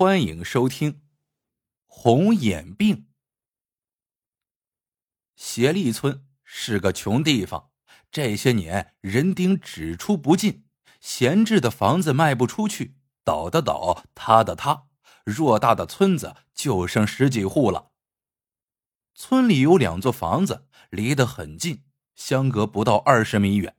[0.00, 1.02] 欢迎收听。
[1.88, 3.08] 红眼病。
[5.34, 7.70] 协力村是个穷地方，
[8.08, 10.64] 这些年人丁只出不进，
[11.00, 12.94] 闲置的房子卖不出去，
[13.24, 14.84] 倒的倒，塌的塌，
[15.24, 17.90] 偌大的村子就剩十几户了。
[19.16, 21.82] 村里有两座房子，离得很近，
[22.14, 23.76] 相隔不到二十米远。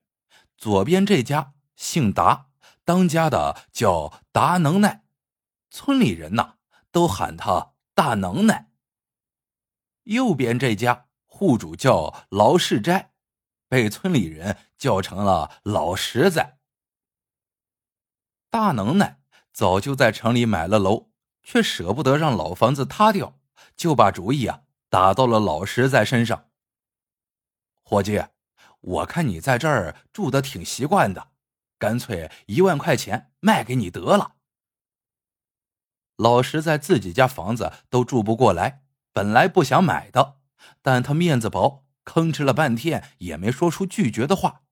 [0.57, 2.47] 左边这家姓达，
[2.83, 5.05] 当家的叫达能耐。
[5.69, 6.55] 村里人呐，
[6.91, 8.71] 都喊他大能耐。
[10.03, 13.13] 右边这家户主叫劳世斋，
[13.67, 16.57] 被村里人叫成了老实在。
[18.49, 19.21] 大能耐
[19.53, 21.11] 早就在城里买了楼，
[21.43, 23.39] 却舍不得让老房子塌掉，
[23.75, 26.49] 就把主意啊打到了老实在身上。
[27.83, 28.23] 伙计，
[28.81, 31.31] 我看你在这儿住的挺习惯的，
[31.77, 34.37] 干脆一万块钱卖给你得了。
[36.19, 40.35] 老实在自己家房子都住不过来，本来不想买的，
[40.81, 44.63] 但他面子薄，吭哧了半天也没说出拒绝的话。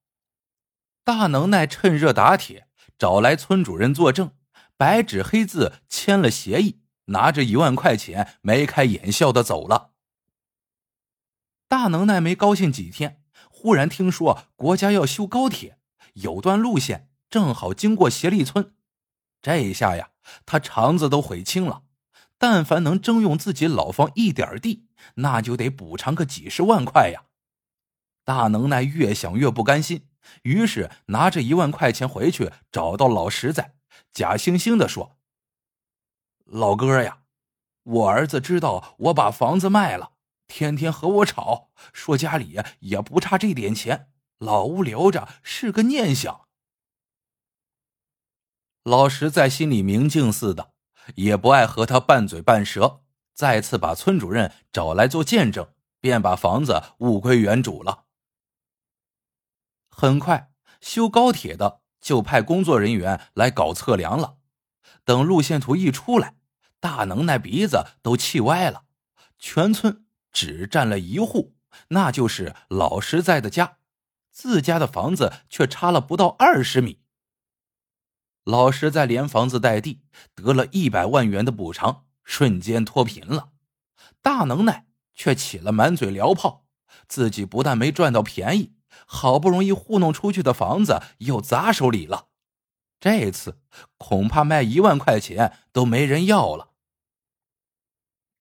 [1.06, 2.68] 大能耐趁热打铁，
[2.98, 4.32] 找来村主任作证，
[4.76, 9.92] 白纸黑字签了协议，拿着一万块钱，眉开眼笑的走了。
[11.70, 15.80] 大能耐没高兴几天，忽然听说国家要修高铁，
[16.16, 18.74] 有段路线正好经过协力村，
[19.42, 20.10] 这一下呀。
[20.46, 21.84] 他肠子都悔青了，
[22.38, 27.24] 但凡能征用自己老房一点地，那就得补偿个几十万块呀！
[28.24, 30.08] 大能耐越想越不甘心，
[30.44, 33.76] 于是拿着一万块钱回去找到老实在，
[34.12, 35.18] 假惺惺的说
[36.46, 37.20] ：“老哥呀，
[37.84, 40.12] 我儿子知道我把房子卖了，
[40.48, 46.42] 天天和我吵，说家里也不差这点钱，老屋留着是个念想。”
[48.88, 50.72] 老石在心里明镜似的，
[51.16, 53.02] 也不爱和他拌嘴拌舌，
[53.34, 55.68] 再次把村主任找来做见证，
[56.00, 58.06] 便把房子物归原主了。
[59.90, 64.38] 很快，修高铁的就派工作人员来搞测量了。
[65.04, 66.36] 等路线图一出来，
[66.80, 68.84] 大能耐鼻子都气歪了。
[69.38, 71.58] 全村只占了一户，
[71.90, 73.80] 那就是老实在的家，
[74.32, 77.02] 自家的房子却差了不到二十米。
[78.48, 80.00] 老实在连房子带地
[80.34, 83.50] 得了一百万元的补偿，瞬间脱贫了。
[84.22, 86.66] 大能耐却起了满嘴燎炮，
[87.10, 88.72] 自己不但没赚到便宜，
[89.06, 92.30] 好不容易糊弄出去的房子又砸手里了。
[93.02, 93.60] 这次
[93.98, 96.70] 恐怕卖一万块钱都没人要了。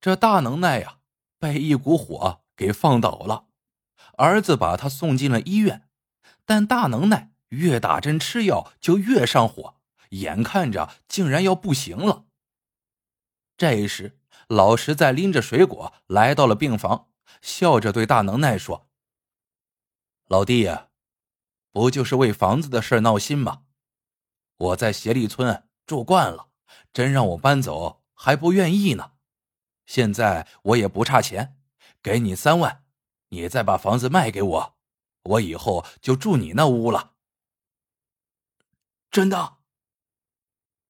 [0.01, 0.99] 这大能耐呀，
[1.41, 3.47] 被一股火给放倒了。
[4.19, 5.89] 儿子把他送进了医院，
[6.45, 9.75] 但大能耐越打针吃药就越上火。
[10.11, 12.27] 眼看着竟然要不行了。
[13.57, 14.19] 这时，
[14.49, 18.91] 老实在拎着水果来到了病房，笑着对大能耐说
[20.29, 20.89] ：“老弟呀，
[21.73, 23.63] 不就是为房子的事闹心吗？
[24.57, 26.51] 我在协力村住惯了，
[26.93, 29.13] 真让我搬走还不愿意呢。
[29.87, 31.59] 现在我也不差钱，
[32.03, 32.85] 给你三万，
[33.29, 34.77] 你再把房子卖给我，
[35.23, 37.15] 我以后就住你那屋了。”
[39.11, 39.56] 真的。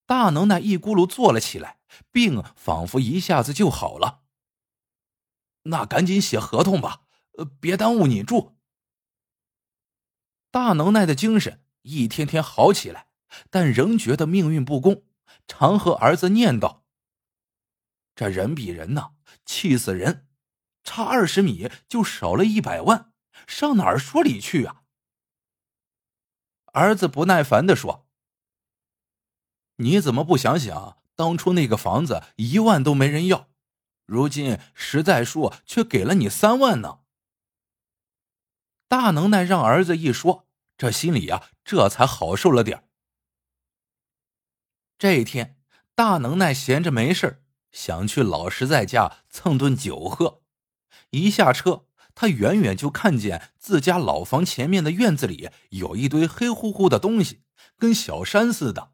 [0.06, 1.78] 大能耐一咕噜坐了起来，
[2.12, 4.22] 病仿佛一下子就好了。
[5.64, 7.02] 那赶紧写合同吧，
[7.38, 8.56] 呃，别耽误你住。
[10.52, 13.08] 大能耐的精神一天天好起来，
[13.50, 15.04] 但仍觉得命运不公，
[15.48, 16.82] 常和儿子念叨
[18.14, 20.28] ：“这人比人呐，气死人！
[20.84, 23.12] 差二十米就少了一百万，
[23.48, 24.84] 上哪儿说理去啊？”
[26.72, 28.05] 儿子不耐烦的说。
[29.76, 33.48] 你怎么不想想当初那个房子一万都没人要，
[34.04, 37.00] 如今实在叔却给了你三万呢？
[38.88, 42.84] 大能耐让儿子一说，这心里呀这才好受了点
[44.98, 45.58] 这一天，
[45.94, 47.42] 大能耐闲着没事
[47.72, 50.42] 想去老实在家蹭顿酒喝。
[51.10, 57.42] 一下车，他远远就看见自家老房前面的院子里有一堆黑乎乎的东西，
[57.76, 58.92] 跟小山似的。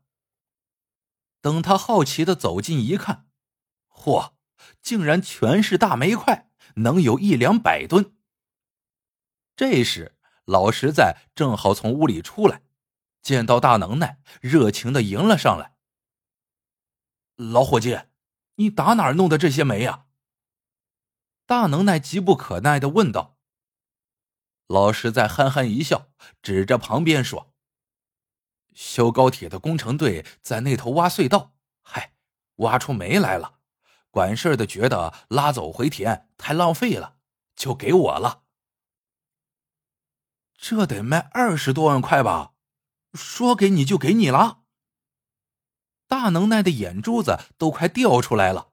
[1.43, 3.27] 等他好奇的走近一看，
[3.91, 4.33] 嚯，
[4.81, 8.17] 竟然全是大煤块，能有一两百吨。
[9.57, 12.63] 这时，老实在正好从屋里出来，
[13.21, 15.75] 见到大能耐，热情的迎了上来。
[17.37, 17.99] 老伙计，
[18.55, 20.07] 你打哪儿弄的这些煤呀？
[21.45, 23.37] 大能耐急不可耐的问道。
[24.69, 27.52] 老实在憨憨一笑，指着旁边说。
[28.75, 32.15] 修高铁的工程队在那头挖隧道，嗨，
[32.57, 33.59] 挖出煤来了。
[34.11, 37.17] 管事的觉得拉走回填太浪费了，
[37.57, 38.43] 就给我了。
[40.57, 42.53] 这得卖二十多万块吧？
[43.15, 44.63] 说给你就给你了？
[46.07, 48.73] 大能耐的眼珠子都快掉出来了。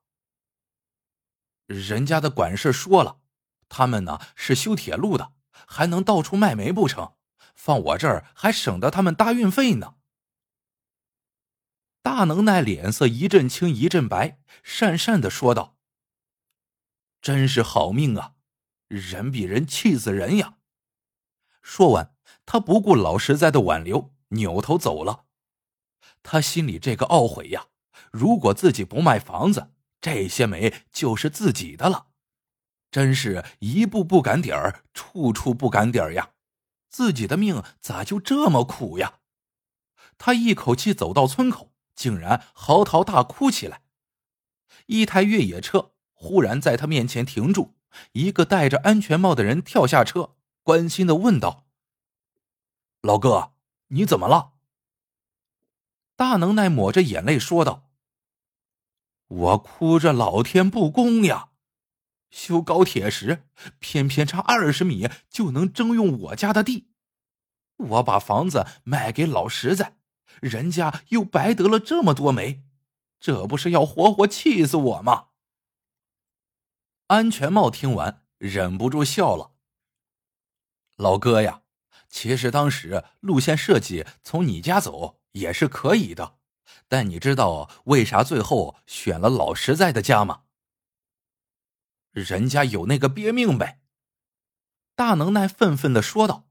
[1.65, 3.21] 人家的管事说了，
[3.69, 7.13] 他们呢是修铁路的，还能到处卖煤不成？
[7.61, 9.95] 放我这儿还省得他们搭运费呢。
[12.01, 15.75] 大能耐脸色一阵青一阵白，讪讪的说道
[17.21, 18.35] ：“真是好命啊，
[18.87, 20.55] 人比人气死人呀！”
[21.61, 22.15] 说完，
[22.45, 25.25] 他不顾老实在的挽留，扭头走了。
[26.23, 27.67] 他心里这个懊悔呀，
[28.13, 32.07] 如果自己不卖房子，这些煤就是自己的了。
[32.89, 36.31] 真是一步不赶点儿，处处不赶点儿呀！
[36.89, 39.19] 自己的命咋就这么苦呀？
[40.17, 41.69] 他一口气走到村口。
[41.99, 43.81] 竟然嚎啕大哭起来。
[44.85, 47.75] 一台越野车忽然在他面前停住，
[48.13, 51.65] 一个戴着安全帽的人跳下车，关心的问道
[53.03, 53.51] ：“老哥，
[53.87, 54.53] 你怎么了？”
[56.15, 57.89] 大能耐抹着眼泪说道
[59.27, 61.48] ：“我哭着老天不公呀！
[62.29, 63.43] 修高铁时，
[63.79, 66.89] 偏偏差二十米就能征用我家的地，
[67.77, 69.97] 我把房子卖给老实在。”
[70.41, 72.63] 人家又白得了这么多煤，
[73.19, 75.29] 这不是要活活气死我吗？
[77.07, 79.51] 安全帽听完，忍不住笑了。
[80.95, 81.63] 老哥呀，
[82.07, 86.37] 其实当时路线设计从你家走也是可以的，
[86.87, 90.43] 但你知道为啥最后选了老实在的家吗？
[92.11, 93.81] 人家有那个憋命呗。
[94.95, 96.47] 大能耐愤愤的说道。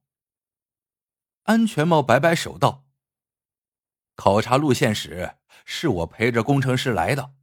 [1.44, 2.84] 安全帽摆摆手道。
[4.14, 7.34] 考察路线时，是我陪着工程师来的。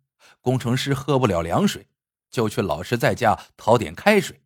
[0.41, 1.88] 工程师喝不了凉水，
[2.29, 4.44] 就去老实在家讨点开水。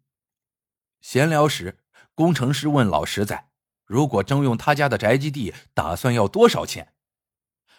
[1.01, 1.79] 闲聊时，
[2.13, 3.49] 工程师问老实在
[3.83, 6.93] ：“如果征用他家的宅基地，打算要多少钱？”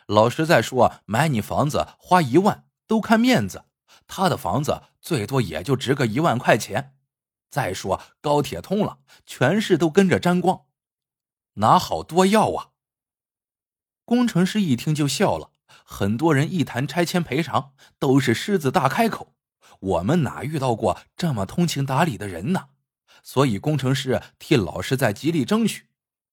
[0.06, 3.64] 老实在说：“买你房子花一万都看面子，
[4.06, 6.96] 他的房子最多也就值个一万块钱。
[7.48, 10.66] 再说高铁通了，全市都跟着沾光，
[11.54, 12.70] 哪好多要啊？”
[14.04, 15.50] 工程师一听就笑了。
[15.84, 19.34] 很多人一谈拆迁赔偿，都是狮子大开口。
[19.78, 22.70] 我们哪遇到过这么通情达理的人呢？
[23.22, 25.88] 所以工程师替老师在极力争取，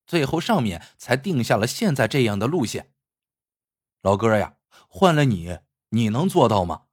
[0.05, 2.91] 最后上面才定下了现在这样的路线。
[4.01, 4.55] 老哥呀，
[4.87, 5.59] 换了你，
[5.89, 6.83] 你能做到吗？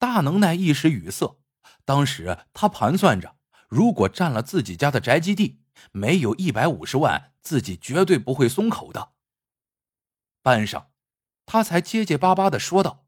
[0.00, 1.40] 大能耐一时语塞。
[1.84, 3.36] 当时他盘算着，
[3.68, 5.60] 如果占了自己家的宅基地。
[5.92, 9.14] 没有一百五十万，自己绝对不会松口的。
[10.42, 10.88] 半晌，
[11.46, 13.06] 他才结结巴巴的说道：“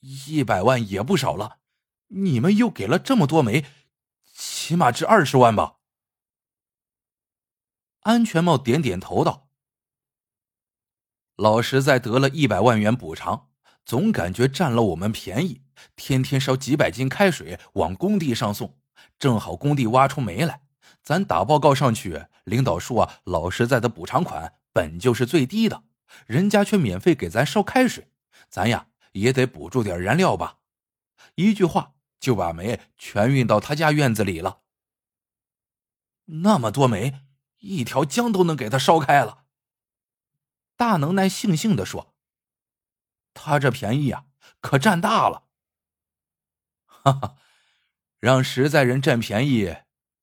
[0.00, 1.58] 一百万也不少了，
[2.06, 3.66] 你们又给了这么多煤，
[4.32, 5.76] 起码值二十万吧？”
[8.00, 9.50] 安全帽点点头道
[11.36, 13.49] ：“老实在得了一百万元补偿，
[13.84, 15.62] 总感觉占了我们便宜，
[15.96, 18.78] 天天烧几百斤开水往工地上送，
[19.18, 20.62] 正好工地挖出煤来。”
[21.02, 25.82] 咱打报告上去，领导说啊，老实在的补偿款本就是最低的，
[26.26, 28.08] 人家却免费给咱烧开水，
[28.50, 30.58] 咱呀也得补助点燃料吧。
[31.36, 34.58] 一句话就把煤全运到他家院子里了。
[36.26, 37.20] 那么多煤，
[37.60, 39.44] 一条江都能给他烧开了。
[40.76, 42.14] 大能耐悻悻的说
[43.34, 44.26] ：“他这便宜啊，
[44.60, 45.46] 可占大了。”
[46.84, 47.36] 哈哈，
[48.18, 49.76] 让实在人占便宜。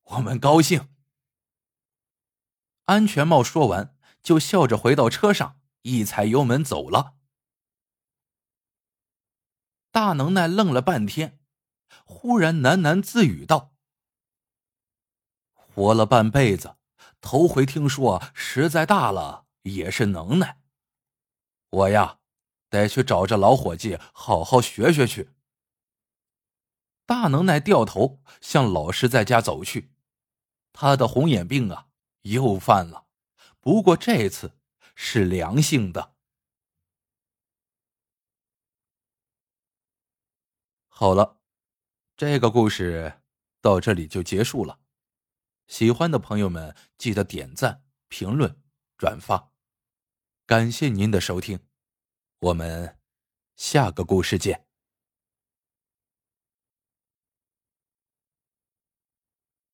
[0.03, 0.89] 我们高兴。
[2.85, 7.15] 安全帽说完，就笑着回到车上，一踩油门走了。
[9.91, 11.39] 大能耐愣了半天，
[12.05, 13.73] 忽然喃喃自语道
[15.51, 16.77] ：“活了半辈子，
[17.19, 20.61] 头回听说实在大了也是能耐。
[21.69, 22.19] 我呀，
[22.69, 25.31] 得去找这老伙计好好学学去。”
[27.05, 29.93] 大能耐掉头向老师在家走去。
[30.73, 31.87] 他的红眼病啊，
[32.23, 33.07] 又犯了，
[33.59, 34.57] 不过这次
[34.93, 36.15] 是良性的。
[40.87, 41.39] 好了，
[42.15, 43.21] 这个故事
[43.61, 44.79] 到这里就结束了。
[45.67, 48.61] 喜欢的朋友们记得点赞、评论、
[48.97, 49.51] 转发，
[50.45, 51.66] 感谢您的收听，
[52.39, 52.97] 我们
[53.55, 54.66] 下个故事见。